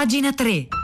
[0.00, 0.79] Pagina 3.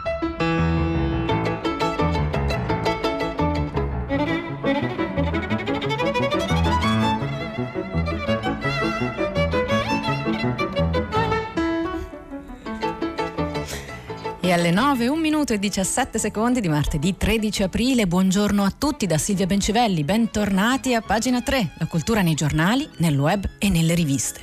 [14.56, 19.18] Alle 9, 1 minuto e 17 secondi di martedì 13 aprile, buongiorno a tutti da
[19.18, 24.40] Silvia Bencivelli, bentornati a pagina 3, la cultura nei giornali, nel web e nelle riviste.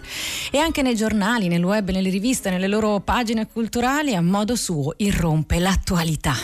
[0.51, 4.93] E anche nei giornali, nel web nelle riviste, nelle loro pagine culturali, a modo suo
[4.97, 6.35] irrompe l'attualità.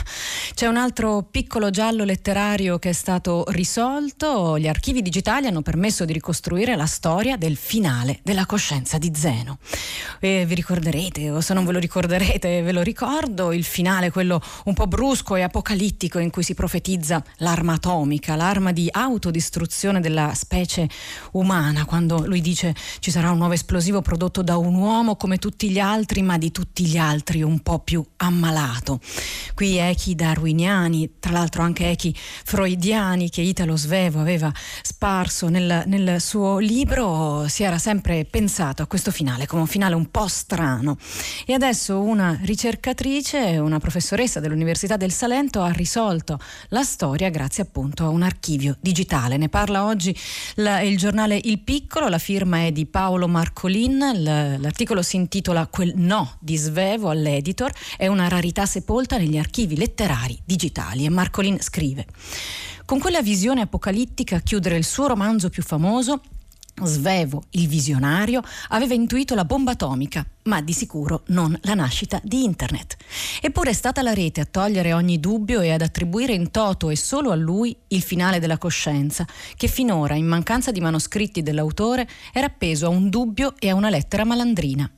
[0.55, 6.05] C'è un altro piccolo giallo letterario che è stato risolto, gli archivi digitali hanno permesso
[6.05, 9.59] di ricostruire la storia del finale della coscienza di Zeno.
[10.20, 14.41] E vi ricorderete, o se non ve lo ricorderete, ve lo ricordo, il finale, quello
[14.66, 20.34] un po' brusco e apocalittico in cui si profetizza l'arma atomica, l'arma di autodistruzione della
[20.34, 20.90] specie
[21.34, 25.70] umana, quando lui dice ci sarà un nuovo esplosivo prodotto da un uomo come tutti
[25.70, 28.99] gli altri, ma di tutti gli altri un po' più ammalato.
[29.54, 36.21] Qui echi darwiniani, tra l'altro anche echi freudiani che Italo Svevo aveva sparso nel, nel
[36.21, 40.98] suo libro, si era sempre pensato a questo finale come un finale un po' strano.
[41.46, 48.04] E adesso una ricercatrice una professoressa dell'Università del Salento, ha risolto la storia grazie appunto
[48.04, 49.37] a un archivio digitale.
[49.37, 50.15] Ne parla oggi
[50.55, 55.93] la, il giornale Il Piccolo, la firma è di Paolo Marcolin, l'articolo si intitola Quel
[55.96, 62.05] no di Svevo all'editor, è una rarità sepolta negli archivi letterari digitali e Marcolin scrive
[62.90, 66.22] con quella visione apocalittica a chiudere il suo romanzo più famoso,
[66.85, 72.44] Svevo, il visionario, aveva intuito la bomba atomica, ma di sicuro non la nascita di
[72.44, 72.97] Internet.
[73.41, 76.96] Eppure è stata la rete a togliere ogni dubbio e ad attribuire in toto e
[76.96, 79.25] solo a lui il finale della coscienza,
[79.56, 83.90] che finora, in mancanza di manoscritti dell'autore, era appeso a un dubbio e a una
[83.90, 84.90] lettera malandrina.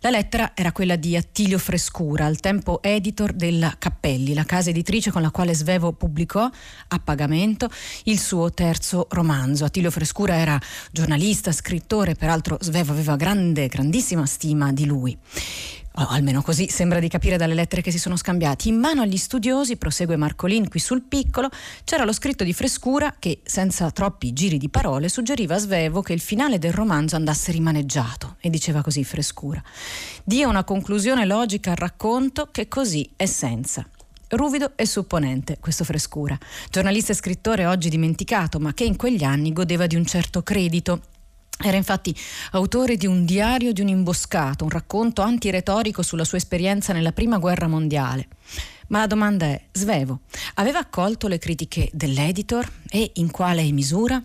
[0.00, 5.10] La lettera era quella di Attilio Frescura, al tempo editor della Cappelli, la casa editrice
[5.10, 6.48] con la quale Svevo pubblicò
[6.88, 7.68] a pagamento
[8.04, 9.64] il suo terzo romanzo.
[9.64, 10.60] Attilio Frescura era
[10.90, 15.18] giornalista, scrittore, peraltro Svevo aveva grande, grandissima stima di lui
[15.98, 18.68] o almeno così sembra di capire dalle lettere che si sono scambiati.
[18.68, 21.48] In mano agli studiosi, prosegue Marcolin qui sul piccolo,
[21.84, 26.12] c'era lo scritto di frescura che, senza troppi giri di parole, suggeriva a Svevo che
[26.12, 28.36] il finale del romanzo andasse rimaneggiato.
[28.40, 29.62] E diceva così frescura.
[30.24, 33.86] Dia una conclusione logica al racconto che così è senza.
[34.28, 36.36] Ruvido e supponente, questo frescura.
[36.68, 41.00] Giornalista e scrittore oggi dimenticato, ma che in quegli anni godeva di un certo credito
[41.58, 42.14] era infatti
[42.52, 47.38] autore di un diario di un imboscato, un racconto antiretorico sulla sua esperienza nella Prima
[47.38, 48.28] Guerra Mondiale.
[48.88, 50.20] Ma la domanda è, Svevo,
[50.54, 54.22] aveva accolto le critiche dell'editor e in quale misura?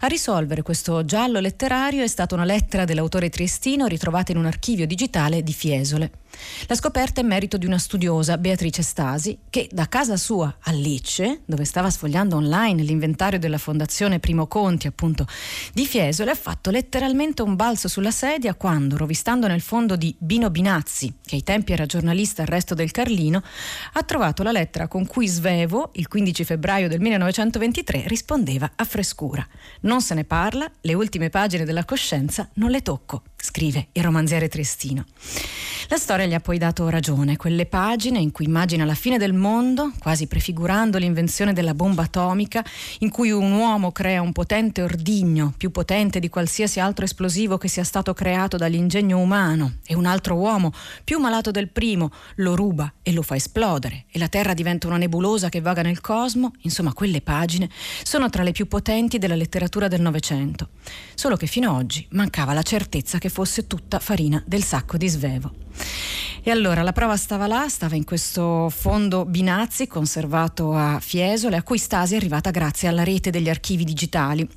[0.00, 4.86] A risolvere questo giallo letterario è stata una lettera dell'autore triestino ritrovata in un archivio
[4.86, 6.10] digitale di Fiesole.
[6.66, 11.40] La scoperta è merito di una studiosa, Beatrice Stasi, che da casa sua a Lecce,
[11.44, 15.26] dove stava sfogliando online l'inventario della Fondazione Primo Conti, appunto,
[15.72, 20.50] di Fiesole, ha fatto letteralmente un balzo sulla sedia quando, rovistando nel fondo di Bino
[20.50, 23.42] Binazzi, che ai tempi era giornalista al resto del Carlino,
[23.92, 29.46] ha trovato la lettera con cui Svevo, il 15 febbraio del 1923, rispondeva a frescura.
[29.80, 34.48] Non se ne parla, le ultime pagine della coscienza non le tocco, scrive il romanziere
[34.48, 35.04] triestino.
[35.88, 39.34] La storia gli ha poi dato ragione, quelle pagine in cui immagina la fine del
[39.34, 42.64] mondo, quasi prefigurando l'invenzione della bomba atomica,
[43.00, 47.68] in cui un uomo crea un potente ordigno, più potente di qualsiasi altro esplosivo che
[47.68, 50.72] sia stato creato dall'ingegno umano, e un altro uomo,
[51.04, 54.96] più malato del primo, lo ruba e lo fa esplodere, e la Terra diventa una
[54.96, 57.68] nebulosa che vaga nel cosmo, insomma quelle pagine
[58.02, 60.70] sono tra le più potenti della letteratura del Novecento.
[61.14, 65.08] Solo che fino ad oggi mancava la certezza che fosse tutta farina del sacco di
[65.08, 65.52] svevo.
[66.40, 71.64] E allora la prova stava là, stava in questo fondo Binazzi conservato a Fiesole, a
[71.64, 74.48] cui Stasi è arrivata grazie alla rete degli archivi digitali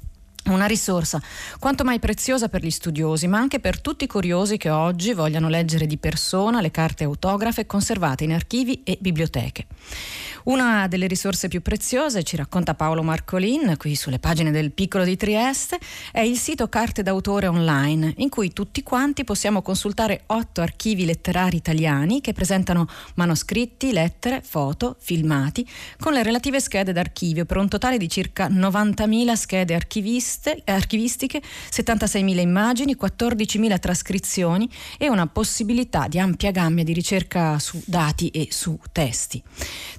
[0.46, 1.22] una risorsa
[1.60, 5.50] quanto mai preziosa per gli studiosi, ma anche per tutti i curiosi che oggi vogliano
[5.50, 9.66] leggere di persona le carte autografe conservate in archivi e biblioteche.
[10.48, 15.18] Una delle risorse più preziose, ci racconta Paolo Marcolin, qui sulle pagine del Piccolo di
[15.18, 15.78] Trieste,
[16.10, 21.58] è il sito Carte d'autore online, in cui tutti quanti possiamo consultare otto archivi letterari
[21.58, 25.68] italiani che presentano manoscritti, lettere, foto, filmati,
[26.00, 31.42] con le relative schede d'archivio per un totale di circa 90.000 schede archivistiche,
[31.72, 38.48] 76.000 immagini, 14.000 trascrizioni e una possibilità di ampia gamma di ricerca su dati e
[38.52, 39.44] su testi.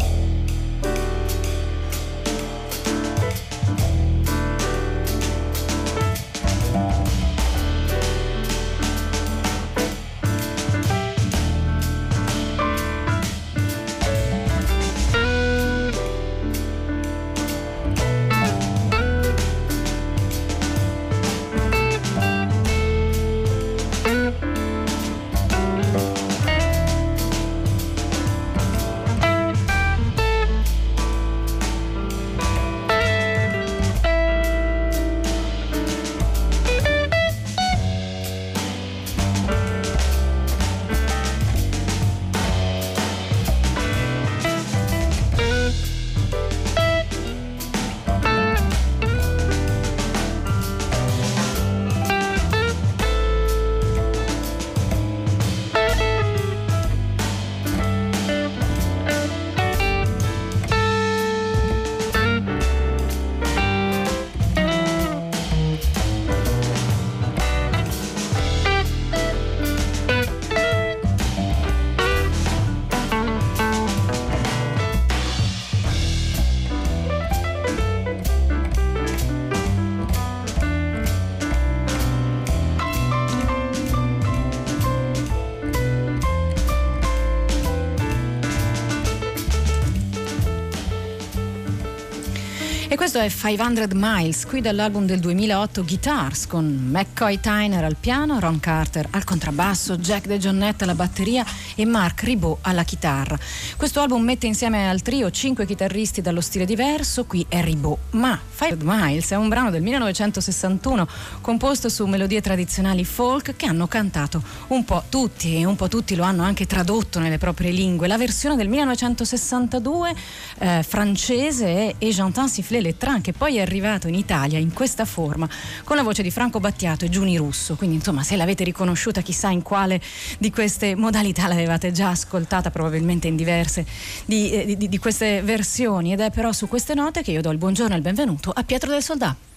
[93.18, 98.60] Questo è 500 Miles, qui dall'album del 2008 Guitars, con McCoy Tyner al piano, Ron
[98.60, 101.44] Carter al contrabbasso, Jack De Gionnette alla batteria
[101.74, 103.36] e Mark Ribot alla chitarra.
[103.76, 108.38] Questo album mette insieme al trio cinque chitarristi dallo stile diverso, qui è Ribot, ma
[108.56, 111.08] 500 Miles è un brano del 1961
[111.40, 116.14] composto su melodie tradizionali folk che hanno cantato un po' tutti e un po' tutti
[116.14, 118.06] lo hanno anche tradotto nelle proprie lingue.
[118.06, 120.14] La versione del 1962
[120.58, 124.72] eh, francese è Et j'entends siffler les Beltran che poi è arrivato in Italia in
[124.72, 125.48] questa forma
[125.84, 127.74] con la voce di Franco Battiato e Giuni Russo.
[127.74, 130.00] Quindi insomma se l'avete riconosciuta chissà in quale
[130.38, 133.86] di queste modalità l'avevate già ascoltata probabilmente in diverse
[134.26, 137.50] di, eh, di, di queste versioni ed è però su queste note che io do
[137.50, 139.47] il buongiorno e il benvenuto a Pietro del Soldato.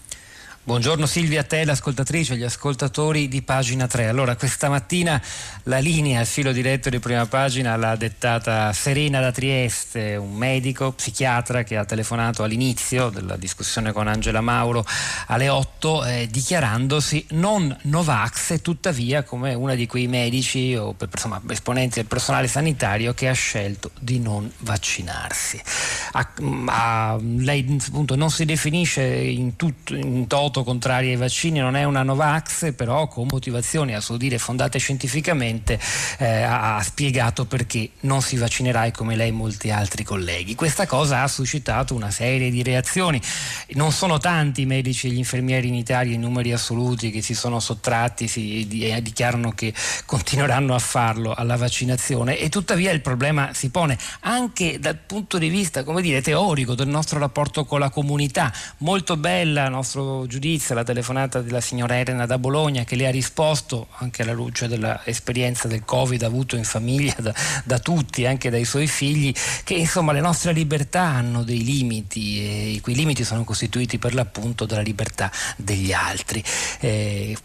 [0.63, 4.07] Buongiorno Silvia, a te, l'ascoltatrice, gli ascoltatori di pagina 3.
[4.07, 5.19] Allora, questa mattina
[5.63, 10.91] la linea, il filo diretto di prima pagina l'ha dettata Serena da Trieste, un medico,
[10.91, 14.85] psichiatra che ha telefonato all'inizio della discussione con Angela Mauro
[15.27, 21.41] alle 8, eh, dichiarandosi non Novax e tuttavia come una di quei medici o insomma,
[21.49, 25.59] esponenti del personale sanitario che ha scelto di non vaccinarsi.
[26.11, 26.33] A,
[26.65, 31.77] a, lei appunto non si definisce in, tutto, in toto voto contrari ai vaccini non
[31.77, 35.79] è una Novax, però con motivazioni a suo dire fondate scientificamente
[36.17, 40.53] eh, ha spiegato perché non si vaccinerai come lei e molti altri colleghi.
[40.53, 43.21] Questa cosa ha suscitato una serie di reazioni.
[43.75, 47.33] Non sono tanti i medici e gli infermieri in Italia in numeri assoluti che si
[47.33, 49.73] sono sottratti si, e dichiarano che
[50.05, 55.47] continueranno a farlo alla vaccinazione e tuttavia il problema si pone anche dal punto di
[55.47, 58.51] vista, come dire, teorico del nostro rapporto con la comunità.
[58.79, 63.06] Molto bella, a nostro giudizio giudizio la telefonata della signora Elena da Bologna che le
[63.06, 67.31] ha risposto anche alla luce dell'esperienza del Covid avuto in famiglia da,
[67.64, 69.31] da, tutti, anche dai suoi figli,
[69.64, 74.66] che insomma le nostre libertà hanno dei limiti e quei limiti sono costituiti per l'appunto
[74.66, 76.44] dalla libertà degli altri.
[76.80, 77.38] Eh,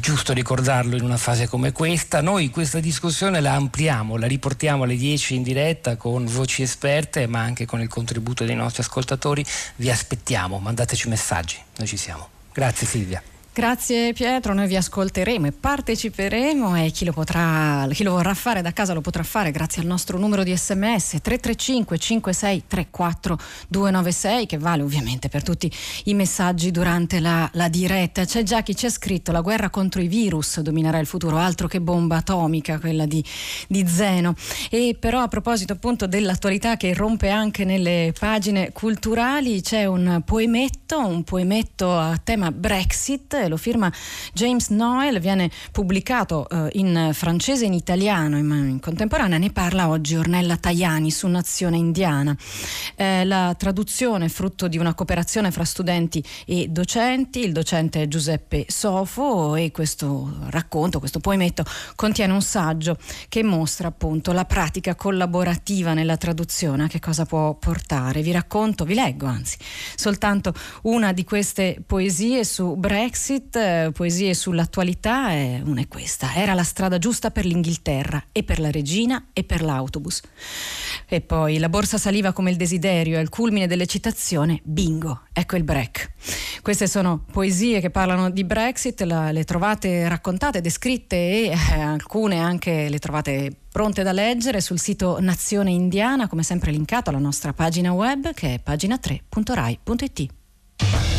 [0.00, 2.20] giusto ricordarlo in una fase come questa.
[2.20, 7.40] Noi questa discussione la ampliamo, la riportiamo alle 10 in diretta con voci esperte ma
[7.40, 9.44] anche con il contributo dei nostri ascoltatori.
[9.74, 12.28] Vi aspettiamo, mandateci messaggi, noi ci siamo.
[12.52, 13.33] Grazie Silvia.
[13.56, 18.62] Grazie Pietro, noi vi ascolteremo e parteciperemo e chi lo, potrà, chi lo vorrà fare
[18.62, 24.58] da casa lo potrà fare grazie al nostro numero di sms 335 5634 296 che
[24.58, 25.70] vale ovviamente per tutti
[26.06, 28.24] i messaggi durante la, la diretta.
[28.24, 31.68] C'è già chi ci ha scritto la guerra contro i virus dominerà il futuro, altro
[31.68, 33.24] che bomba atomica, quella di,
[33.68, 34.34] di Zeno.
[34.68, 41.06] E però a proposito appunto dell'attualità che irrompe anche nelle pagine culturali c'è un poemetto,
[41.06, 43.92] un poemetto a tema Brexit lo firma
[44.32, 49.88] James Noel, viene pubblicato eh, in francese e in italiano in, in, contemporanea, ne parla
[49.88, 52.36] oggi Ornella Tajani su Nazione Indiana.
[52.96, 58.08] Eh, la traduzione è frutto di una cooperazione fra studenti e docenti, il docente è
[58.08, 62.96] Giuseppe Sofo e questo racconto, questo poemetto contiene un saggio
[63.28, 68.22] che mostra appunto la pratica collaborativa nella traduzione, a che cosa può portare.
[68.22, 69.56] Vi racconto, vi leggo anzi,
[69.94, 76.34] soltanto una di queste poesie su Brexit Brexit, eh, poesie sull'attualità, eh, una è questa.
[76.34, 80.22] Era la strada giusta per l'Inghilterra e per la regina e per l'autobus.
[81.08, 85.64] E poi la borsa saliva come il desiderio e al culmine dell'eccitazione, bingo, ecco il
[85.64, 86.12] break.
[86.62, 92.38] Queste sono poesie che parlano di Brexit, la, le trovate raccontate, descritte e eh, alcune
[92.38, 97.52] anche le trovate pronte da leggere sul sito Nazione Indiana, come sempre linkato alla nostra
[97.52, 101.13] pagina web che è pagina3.rai.it.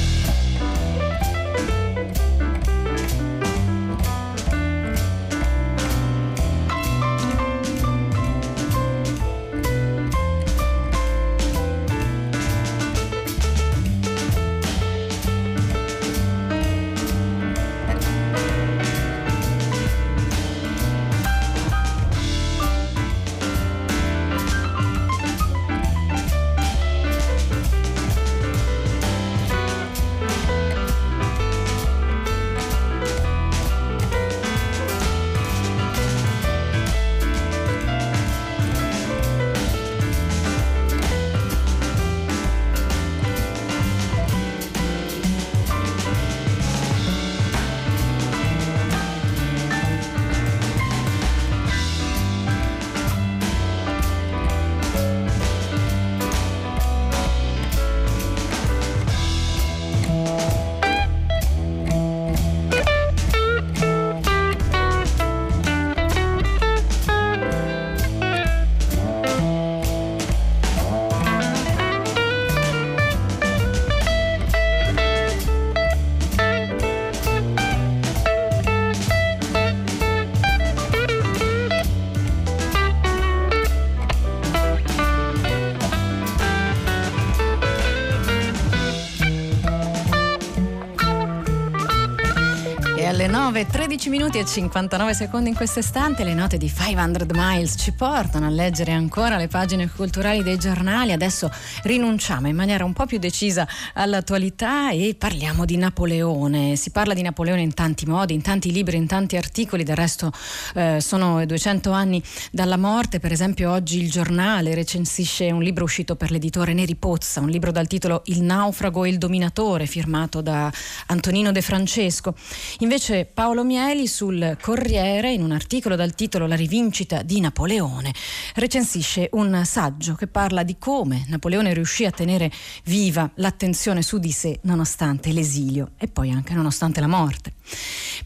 [93.55, 97.93] 9, 13 minuti e 59 secondi in questo istante le note di 500 Miles ci
[97.93, 101.13] portano a leggere ancora le pagine culturali dei giornali.
[101.13, 101.49] Adesso
[101.83, 106.75] rinunciamo in maniera un po' più decisa all'attualità e parliamo di Napoleone.
[106.75, 110.33] Si parla di Napoleone in tanti modi, in tanti libri, in tanti articoli, del resto
[110.73, 112.21] eh, sono 200 anni
[112.51, 113.21] dalla morte.
[113.21, 117.71] Per esempio oggi il giornale recensisce un libro uscito per l'editore Neri Pozza, un libro
[117.71, 120.69] dal titolo Il naufrago e il dominatore, firmato da
[121.05, 122.35] Antonino De Francesco.
[122.79, 128.11] Invece Invece Paolo Mieli sul Corriere, in un articolo dal titolo La rivincita di Napoleone,
[128.55, 132.51] recensisce un saggio che parla di come Napoleone riuscì a tenere
[132.85, 137.53] viva l'attenzione su di sé nonostante l'esilio e poi anche nonostante la morte.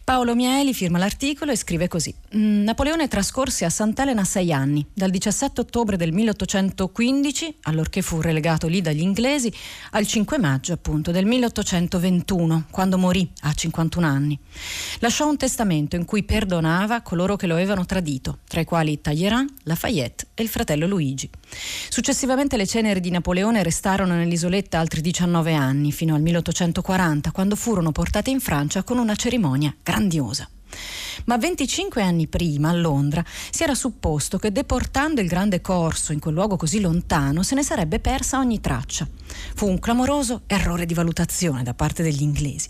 [0.04, 5.10] Paolo Mieli firma l'articolo e scrive così: mm, Napoleone trascorse a Sant'Elena sei anni, dal
[5.10, 9.52] 17 ottobre del 1815, allorché fu relegato lì dagli inglesi,
[9.90, 14.38] al 5 maggio appunto del 1821, quando morì a 51 anni.
[15.10, 19.50] Lasciò un testamento in cui perdonava coloro che lo avevano tradito, tra i quali Talleyrand,
[19.64, 21.28] Lafayette e il fratello Luigi.
[21.88, 27.90] Successivamente le ceneri di Napoleone restarono nell'isoletta altri 19 anni, fino al 1840, quando furono
[27.90, 30.48] portate in Francia con una cerimonia grandiosa.
[31.24, 36.18] Ma 25 anni prima, a Londra, si era supposto che deportando il grande corso in
[36.18, 39.06] quel luogo così lontano se ne sarebbe persa ogni traccia.
[39.54, 42.68] Fu un clamoroso errore di valutazione da parte degli inglesi.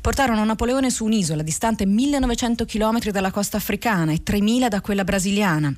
[0.00, 5.74] Portarono Napoleone su un'isola distante 1900 km dalla costa africana e 3000 da quella brasiliana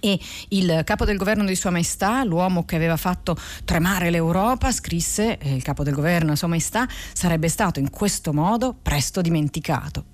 [0.00, 5.38] e il capo del governo di Sua Maestà, l'uomo che aveva fatto tremare l'Europa, scrisse,
[5.42, 10.06] il capo del governo Sua Maestà sarebbe stato in questo modo presto dimenticato.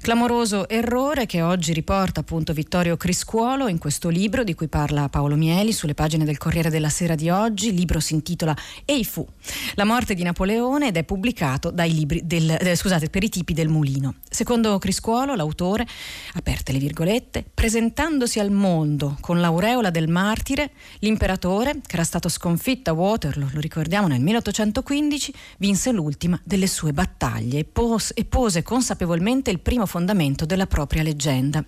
[0.00, 5.34] Clamoroso errore che oggi riporta appunto Vittorio Criscuolo in questo libro di cui parla Paolo
[5.34, 7.68] Mieli sulle pagine del Corriere della Sera di oggi.
[7.68, 9.26] Il libro si intitola Ei fu,
[9.74, 14.14] la morte di Napoleone ed è pubblicato del, eh, scusate, per i tipi del Mulino.
[14.30, 15.86] Secondo Criscuolo, l'autore,
[16.34, 22.90] aperte le virgolette, presentandosi al mondo con l'aureola del martire, l'imperatore, che era stato sconfitto
[22.90, 28.62] a Waterloo, lo ricordiamo nel 1815, vinse l'ultima delle sue battaglie e pose, e pose
[28.62, 31.64] consapevolmente il primo fondamento della propria leggenda.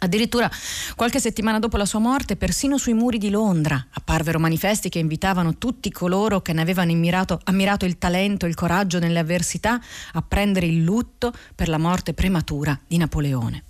[0.00, 0.48] Addirittura
[0.94, 5.58] qualche settimana dopo la sua morte, persino sui muri di Londra apparvero manifesti che invitavano
[5.58, 9.80] tutti coloro che ne avevano ammirato, ammirato il talento e il coraggio nelle avversità
[10.12, 13.64] a prendere il lutto per la morte prematura di Napoleone.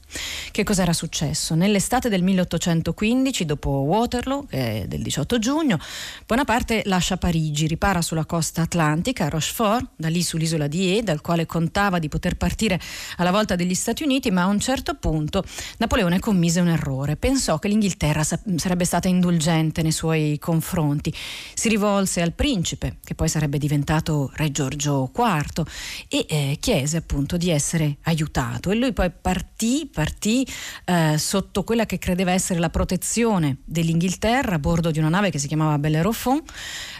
[0.50, 1.54] Che cosa era successo?
[1.54, 5.78] Nell'estate del 1815, dopo Waterloo, che è del 18 giugno,
[6.26, 11.20] Bonaparte lascia Parigi, ripara sulla costa atlantica, a Rochefort, da lì sull'isola di E, dal
[11.20, 12.80] quale contava di poter partire
[13.16, 15.44] alla volta degli Stati Uniti, ma a un certo punto
[15.78, 17.16] Napoleone commise un errore.
[17.16, 21.12] Pensò che l'Inghilterra sarebbe stata indulgente nei suoi confronti.
[21.54, 25.64] Si rivolse al principe, che poi sarebbe diventato re Giorgio IV,
[26.08, 28.70] e eh, chiese appunto di essere aiutato.
[28.70, 30.46] E lui poi partì partì
[30.84, 35.40] eh, sotto quella che credeva essere la protezione dell'Inghilterra a bordo di una nave che
[35.40, 36.40] si chiamava Bellerophon,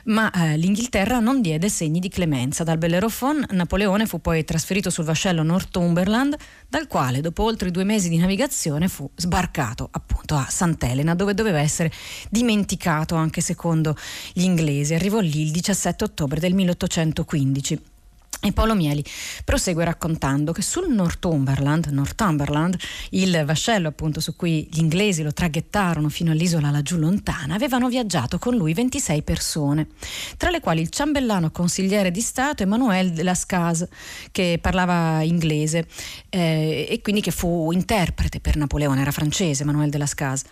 [0.07, 2.65] ma eh, l'Inghilterra non diede segni di clemenza.
[2.65, 6.35] Dal Bellerophon Napoleone fu poi trasferito sul vascello Northumberland,
[6.69, 11.61] dal quale dopo oltre due mesi di navigazione fu sbarcato appunto a Sant'Elena, dove doveva
[11.61, 11.93] essere
[12.29, 13.95] dimenticato anche secondo
[14.33, 14.95] gli inglesi.
[14.95, 17.98] Arrivò lì il 17 ottobre del 1815.
[18.41, 19.05] E Paolo Mieli
[19.45, 22.77] prosegue raccontando che sul Northumberland, Northumberland,
[23.11, 28.39] il vascello appunto su cui gli inglesi lo traghettarono fino all'isola laggiù lontana, avevano viaggiato
[28.39, 29.89] con lui 26 persone,
[30.37, 33.85] tra le quali il ciambellano consigliere di Stato Emmanuel de Lascaz,
[34.31, 35.89] che parlava inglese
[36.29, 40.45] eh, e quindi che fu interprete per Napoleone, era francese Emmanuel de Lascaz.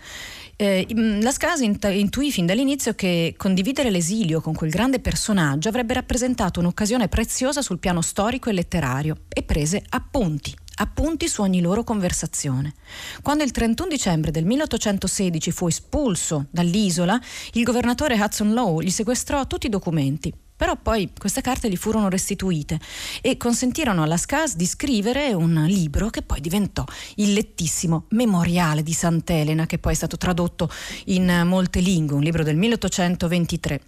[0.57, 0.87] Eh,
[1.21, 7.09] la Scrasi intuì fin dall'inizio che condividere l'esilio con quel grande personaggio avrebbe rappresentato un'occasione
[7.09, 12.75] preziosa sul piano storico e letterario e prese appunti appunti su ogni loro conversazione.
[13.23, 17.19] Quando il 31 dicembre del 1816 fu espulso dall'isola,
[17.53, 22.09] il governatore Hudson Lowe gli sequestrò tutti i documenti, però poi queste carte gli furono
[22.09, 22.81] restituite
[23.21, 26.85] e consentirono alla SCAS di scrivere un libro che poi diventò
[27.17, 30.71] il lettissimo Memoriale di Sant'Elena, che poi è stato tradotto
[31.07, 33.81] in molte lingue, un libro del 1823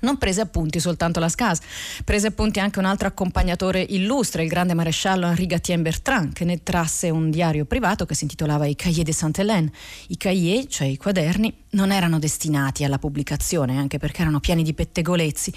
[0.00, 1.60] non prese appunti soltanto la SCAS,
[2.04, 6.62] prese appunti anche un altro accompagnatore illustre, il grande maresciallo Henri Gatien Bertrand, che ne
[6.62, 9.72] trasse un diario privato che si intitolava I Cahiers de Sainte-Hélène.
[10.08, 14.72] I cahiers, cioè i quaderni, non erano destinati alla pubblicazione, anche perché erano pieni di
[14.72, 15.52] pettegolezzi,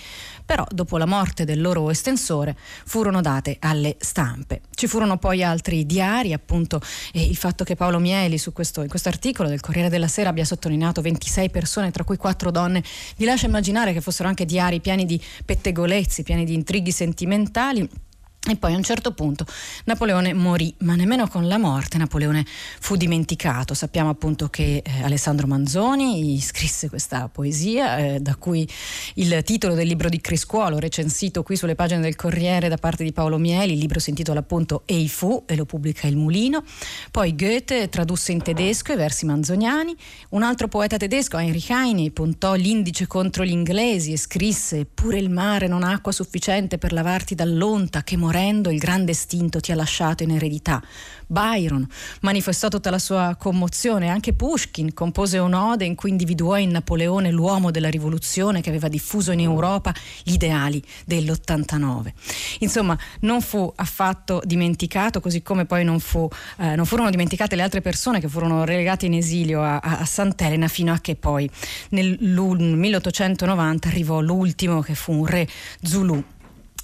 [0.46, 4.62] però dopo la morte del loro estensore furono date alle stampe.
[4.74, 6.82] Ci furono poi altri diari, appunto,
[7.14, 11.02] il fatto che Paolo Mieli questo, in questo articolo del Corriere della Sera abbia sottolineato
[11.02, 12.84] 26 persone, tra cui 4 donne,
[13.18, 17.88] vi lascia immaginare che fossero anche diari pieni di pettegolezzi, pieni di intrighi sentimentali
[18.50, 19.46] e poi a un certo punto
[19.86, 22.46] Napoleone morì, ma nemmeno con la morte Napoleone
[22.80, 23.74] fu dimenticato.
[23.74, 28.68] Sappiamo appunto che eh, Alessandro Manzoni scrisse questa poesia, eh, da cui
[29.16, 33.12] il titolo del libro di Criscuolo, recensito qui sulle pagine del Corriere da parte di
[33.12, 33.74] Paolo Mieli.
[33.74, 36.64] Il libro si intitola appunto Ei fu e lo pubblica il Mulino.
[37.12, 39.94] Poi Goethe tradusse in tedesco i versi manzoniani.
[40.30, 45.30] Un altro poeta tedesco, Heinrich Heine, puntò l'indice contro gli inglesi e scrisse: Pure il
[45.30, 49.72] mare non ha acqua sufficiente per lavarti dall'onta che morendo morendo il grande istinto ti
[49.72, 50.80] ha lasciato in eredità.
[51.26, 51.86] Byron
[52.22, 57.72] manifestò tutta la sua commozione, anche Pushkin compose un'ode in cui individuò in Napoleone l'uomo
[57.72, 59.92] della rivoluzione che aveva diffuso in Europa
[60.24, 62.14] gli ideali dell'89.
[62.60, 67.64] Insomma, non fu affatto dimenticato, così come poi non, fu, eh, non furono dimenticate le
[67.64, 71.50] altre persone che furono relegate in esilio a, a, a Sant'Elena fino a che poi
[71.90, 75.48] nel 1890 arrivò l'ultimo che fu un re
[75.82, 76.24] Zulu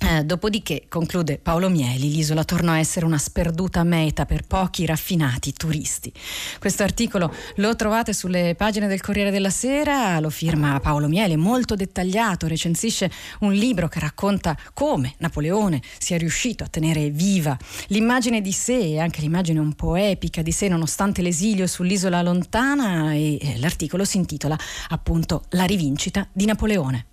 [0.03, 5.53] eh, dopodiché, conclude Paolo Mieli, l'isola tornò a essere una sperduta meta per pochi raffinati
[5.53, 6.11] turisti.
[6.59, 11.75] Questo articolo lo trovate sulle pagine del Corriere della Sera, lo firma Paolo Mieli, molto
[11.75, 18.51] dettagliato, recensisce un libro che racconta come Napoleone sia riuscito a tenere viva l'immagine di
[18.51, 24.03] sé e anche l'immagine un po' epica di sé nonostante l'esilio sull'isola lontana e l'articolo
[24.03, 24.57] si intitola
[24.89, 27.05] appunto La rivincita di Napoleone.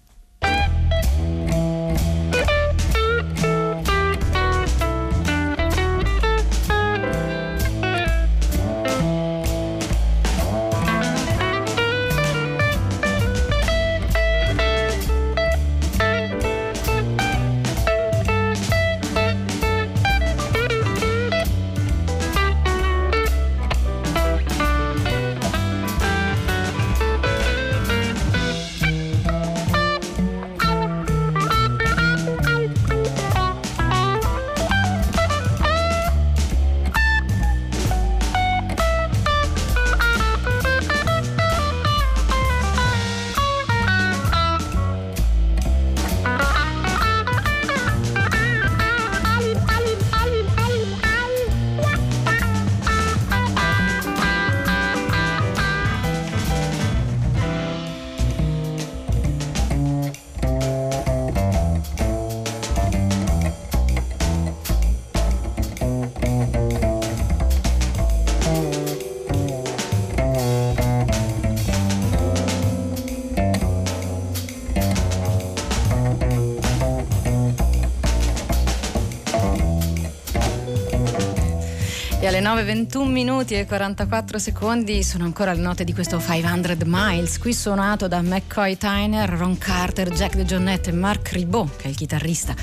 [82.20, 87.52] Le 9.21 minuti e 44 secondi sono ancora le note di questo 500 Miles, qui
[87.52, 92.54] suonato da McCoy Tyner, Ron Carter, Jack DeJohnette e Mark Ribot, che è il chitarrista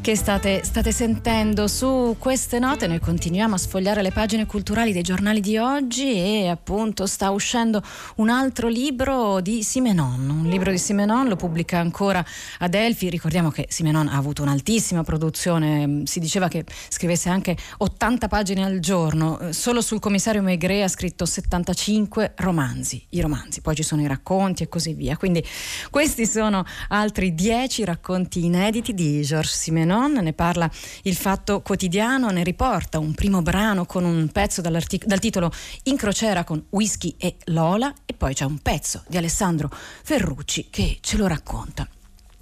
[0.00, 1.68] che state, state sentendo.
[1.68, 6.48] Su queste note noi continuiamo a sfogliare le pagine culturali dei giornali di oggi e
[6.48, 7.82] appunto sta uscendo
[8.16, 12.24] un altro libro di Simenon, un libro di Simenon, lo pubblica ancora
[12.58, 18.64] Adelphi, ricordiamo che Simenon ha avuto un'altissima produzione, si diceva che scrivesse anche 80 pagine
[18.64, 23.82] al giorno, eh, solo sul commissario Maigret ha scritto 75 romanzi, i romanzi, poi ci
[23.82, 25.16] sono i racconti e così via.
[25.16, 25.44] Quindi
[25.90, 30.70] questi sono altri 10 racconti inediti di Georges Simenon, ne parla
[31.02, 35.50] il Fatto Quotidiano, ne riporta un primo brano con un pezzo dal titolo
[35.84, 39.70] In crociera con whisky e Lola e poi c'è un pezzo di Alessandro
[40.02, 41.88] Ferrucci che ce lo racconta.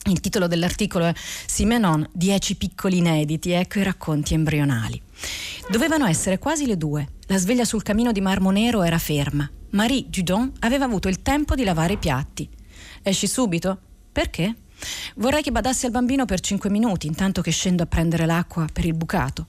[0.07, 5.01] Il titolo dell'articolo è Simenon, 10 piccoli inediti, ecco i racconti embrionali.
[5.71, 7.07] Dovevano essere quasi le due.
[7.27, 9.49] La sveglia sul camino di Marmo Nero era ferma.
[9.71, 12.49] Marie Dudon aveva avuto il tempo di lavare i piatti.
[13.03, 13.79] Esci subito?
[14.11, 14.55] Perché?
[15.15, 18.85] Vorrei che badassi al bambino per cinque minuti, intanto che scendo a prendere l'acqua per
[18.85, 19.47] il bucato.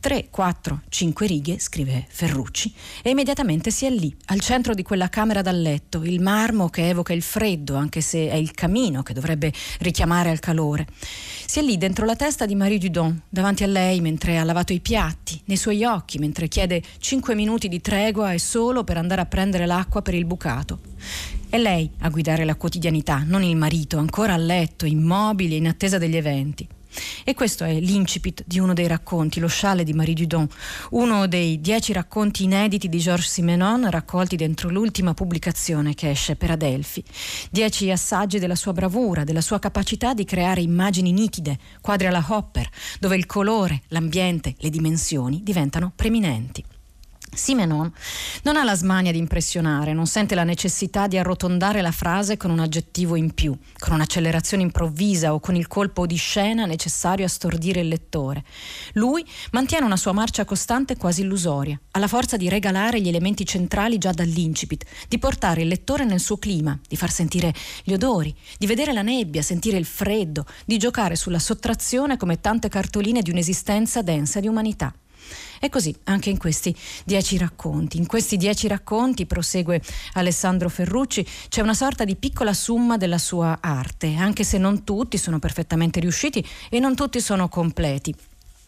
[0.00, 5.08] 3, 4, 5 righe, scrive Ferrucci, e immediatamente si è lì, al centro di quella
[5.08, 9.12] camera da letto, il marmo che evoca il freddo, anche se è il camino che
[9.12, 10.86] dovrebbe richiamare al calore.
[11.46, 14.72] Si è lì dentro la testa di Marie Dudon, davanti a lei mentre ha lavato
[14.72, 19.20] i piatti, nei suoi occhi mentre chiede 5 minuti di tregua e solo per andare
[19.20, 20.80] a prendere l'acqua per il bucato.
[21.48, 25.96] È lei a guidare la quotidianità, non il marito, ancora a letto, immobile, in attesa
[25.96, 26.68] degli eventi.
[27.24, 30.48] E questo è l'incipit di uno dei racconti, Lo scialle di Marie Dudon,
[30.90, 36.52] uno dei dieci racconti inediti di Georges Simenon raccolti dentro l'ultima pubblicazione che esce per
[36.52, 37.04] Adelphi.
[37.50, 42.68] Dieci assaggi della sua bravura, della sua capacità di creare immagini nitide, quadri alla Hopper,
[42.98, 46.64] dove il colore, l'ambiente, le dimensioni diventano preminenti.
[47.32, 47.92] Simenon
[48.42, 52.50] non ha la smania di impressionare, non sente la necessità di arrotondare la frase con
[52.50, 57.28] un aggettivo in più, con un'accelerazione improvvisa o con il colpo di scena necessario a
[57.28, 58.44] stordire il lettore.
[58.94, 63.44] Lui mantiene una sua marcia costante quasi illusoria, ha la forza di regalare gli elementi
[63.44, 67.52] centrali già dall'incipit, di portare il lettore nel suo clima, di far sentire
[67.84, 72.68] gli odori, di vedere la nebbia, sentire il freddo, di giocare sulla sottrazione come tante
[72.68, 74.92] cartoline di un'esistenza densa di umanità.
[75.60, 77.98] E così anche in questi dieci racconti.
[77.98, 79.82] In questi dieci racconti, prosegue
[80.14, 85.18] Alessandro Ferrucci, c'è una sorta di piccola summa della sua arte, anche se non tutti
[85.18, 88.14] sono perfettamente riusciti e non tutti sono completi.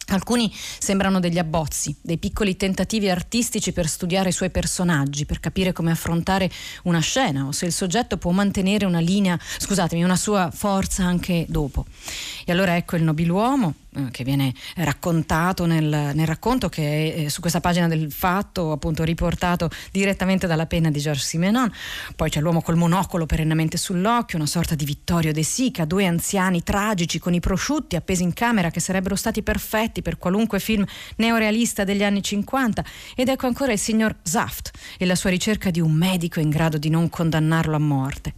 [0.07, 5.71] Alcuni sembrano degli abbozzi, dei piccoli tentativi artistici per studiare i suoi personaggi, per capire
[5.71, 6.51] come affrontare
[6.83, 11.45] una scena o se il soggetto può mantenere una linea, scusatemi, una sua forza anche
[11.47, 11.85] dopo.
[12.45, 13.73] E allora ecco il nobiluomo,
[14.11, 19.03] che viene raccontato nel, nel racconto che è eh, su questa pagina del fatto appunto
[19.03, 21.71] riportato direttamente dalla penna di Georges Simenon.
[22.15, 26.63] Poi c'è l'uomo col monocolo perennemente sull'occhio una sorta di Vittorio De Sica due anziani
[26.63, 30.85] tragici con i prosciutti appesi in camera che sarebbero stati perfetti per qualunque film
[31.17, 32.83] neorealista degli anni 50
[33.15, 36.77] ed ecco ancora il signor Saft e la sua ricerca di un medico in grado
[36.77, 38.33] di non condannarlo a morte.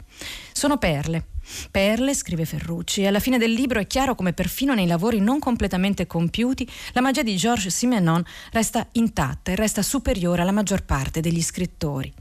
[0.52, 1.26] Sono perle
[1.72, 6.08] Perle, scrive Ferrucci, alla fine del libro è chiaro come perfino nei lavori non completamente
[6.08, 11.42] compiuti la magia di Georges Simenon resta intatta e resta superiore alla maggior parte degli
[11.42, 12.12] scrittori.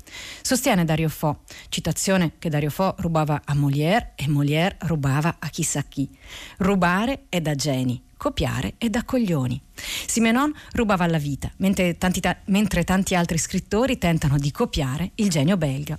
[0.43, 5.83] Sostiene Dario Fo, citazione che Dario Fo rubava a Molière e Molière rubava a chissà
[5.83, 6.09] chi.
[6.59, 9.61] Rubare è da geni, copiare è da coglioni.
[10.07, 15.57] Simenon rubava alla vita, mentre tanti, mentre tanti altri scrittori tentano di copiare il genio
[15.57, 15.99] belga.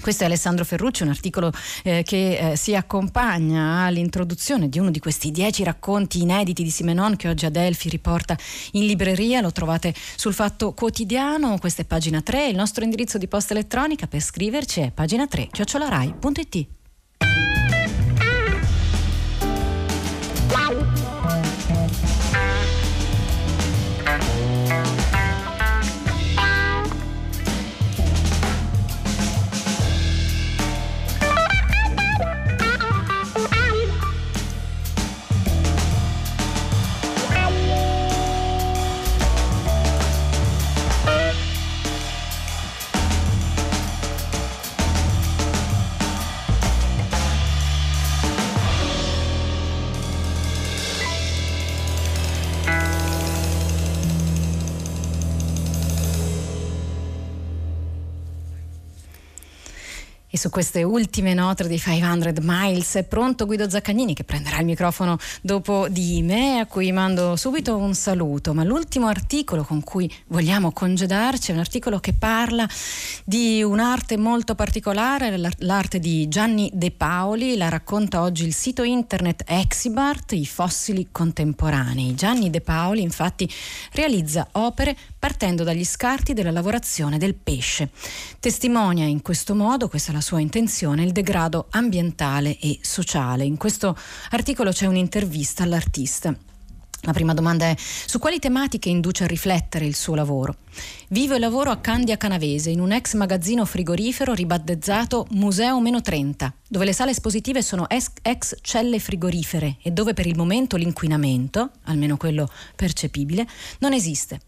[0.00, 4.98] Questo è Alessandro Ferrucci, un articolo eh, che eh, si accompagna all'introduzione di uno di
[4.98, 8.36] questi dieci racconti inediti di Simenon che oggi Adelphi riporta
[8.72, 9.40] in libreria.
[9.40, 12.48] Lo trovate sul Fatto Quotidiano, questa è pagina 3.
[12.48, 16.79] Il nostro indirizzo di posta elettronica per scriverci è pagina 3 chiocciolarai.it.
[60.40, 65.18] su queste ultime note di 500 Miles è pronto Guido Zaccagnini che prenderà il microfono
[65.42, 68.54] dopo di me, a cui mando subito un saluto.
[68.54, 72.66] Ma l'ultimo articolo con cui vogliamo congedarci è un articolo che parla
[73.22, 79.44] di un'arte molto particolare, l'arte di Gianni De Paoli, la racconta oggi il sito internet
[79.46, 82.14] Exibart, i fossili contemporanei.
[82.14, 83.46] Gianni De Paoli infatti
[83.92, 87.90] realizza opere partendo dagli scarti della lavorazione del pesce.
[88.40, 93.44] Testimonia in questo modo, questa è la sua intenzione, il degrado ambientale e sociale.
[93.44, 93.96] In questo
[94.30, 96.34] articolo c'è un'intervista all'artista.
[97.04, 100.56] La prima domanda è su quali tematiche induce a riflettere il suo lavoro?
[101.08, 106.52] Vivo e lavoro a Candia Canavese in un ex magazzino frigorifero ribattezzato Museo Meno 30,
[106.68, 112.18] dove le sale espositive sono ex, celle frigorifere e dove per il momento l'inquinamento, almeno
[112.18, 113.46] quello percepibile,
[113.78, 114.38] non esiste.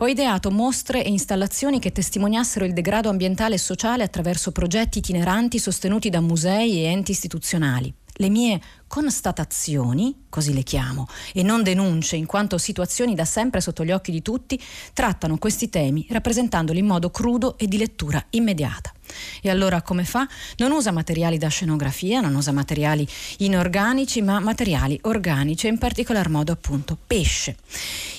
[0.00, 5.58] Ho ideato mostre e installazioni che testimoniassero il degrado ambientale e sociale attraverso progetti itineranti
[5.58, 12.16] sostenuti da musei e enti istituzionali le mie constatazioni, così le chiamo, e non denunce
[12.16, 14.60] in quanto situazioni da sempre sotto gli occhi di tutti,
[14.92, 18.92] trattano questi temi rappresentandoli in modo crudo e di lettura immediata.
[19.40, 20.26] E allora come fa?
[20.56, 23.06] Non usa materiali da scenografia, non usa materiali
[23.38, 27.56] inorganici, ma materiali organici in particolar modo appunto pesce.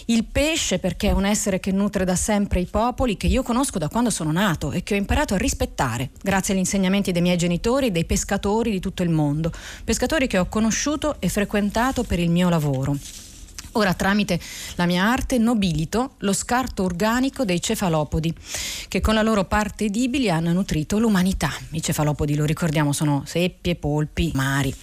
[0.05, 3.77] Il pesce perché è un essere che nutre da sempre i popoli, che io conosco
[3.77, 7.37] da quando sono nato e che ho imparato a rispettare grazie agli insegnamenti dei miei
[7.37, 9.51] genitori dei pescatori di tutto il mondo,
[9.83, 12.97] pescatori che ho conosciuto e frequentato per il mio lavoro.
[13.73, 14.39] Ora tramite
[14.73, 18.33] la mia arte nobilito lo scarto organico dei cefalopodi
[18.87, 21.51] che con la loro parte edibili hanno nutrito l'umanità.
[21.73, 24.73] I cefalopodi, lo ricordiamo, sono seppie, polpi, mari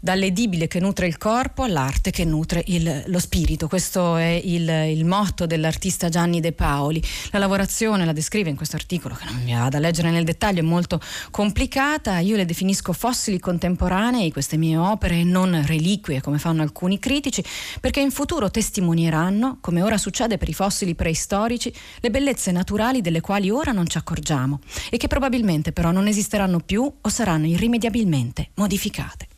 [0.00, 3.68] dall'edibile che nutre il corpo all'arte che nutre il, lo spirito.
[3.68, 7.02] Questo è il, il, motto dell'artista Gianni De Paoli.
[7.30, 10.60] La lavorazione la descrive in questo articolo, che non mi vado a leggere nel dettaglio,
[10.60, 12.18] è molto complicata.
[12.18, 17.44] Io le definisco fossili contemporanei, queste mie opere, e non reliquie, come fanno alcuni critici,
[17.80, 23.20] perché in futuro testimonieranno, come ora succede per i fossili preistorici, le bellezze naturali delle
[23.20, 28.50] quali ora non ci accorgiamo e che probabilmente però non esisteranno più o saranno irrimediabilmente
[28.54, 29.29] modificate.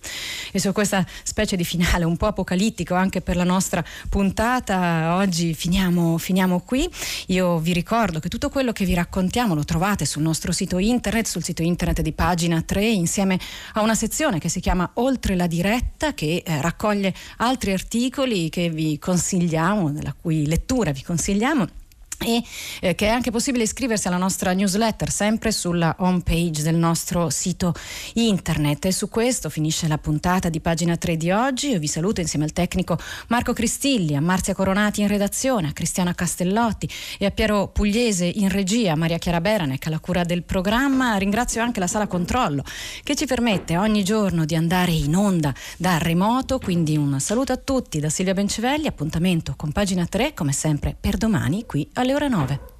[0.55, 5.55] E su questa specie di finale un po' apocalittico anche per la nostra puntata, oggi
[5.55, 6.87] finiamo, finiamo qui.
[7.29, 11.27] Io vi ricordo che tutto quello che vi raccontiamo lo trovate sul nostro sito internet,
[11.27, 13.38] sul sito internet di pagina 3, insieme
[13.73, 18.69] a una sezione che si chiama Oltre la diretta, che eh, raccoglie altri articoli che
[18.69, 21.81] vi consigliamo, della cui lettura vi consigliamo
[22.22, 22.42] e
[22.80, 27.30] eh, che è anche possibile iscriversi alla nostra newsletter sempre sulla home page del nostro
[27.30, 27.74] sito
[28.14, 28.87] internet.
[28.87, 31.70] E su questo finisce la puntata di pagina 3 di oggi.
[31.70, 36.14] Io vi saluto insieme al tecnico Marco Cristilli a Marzia Coronati in redazione a Cristiana
[36.14, 41.16] Castellotti e a Piero Pugliese in regia Maria Chiara Beranec alla cura del programma.
[41.16, 42.64] Ringrazio anche la sala controllo
[43.02, 46.58] che ci permette ogni giorno di andare in onda da remoto.
[46.58, 51.16] Quindi un saluto a tutti da Silvia Bencivelli appuntamento con pagina 3 come sempre per
[51.16, 52.71] domani qui alle ore 9.